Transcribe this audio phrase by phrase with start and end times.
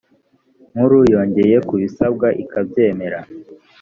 [0.71, 3.19] nkuru yongeye kubisabwa ikabyemera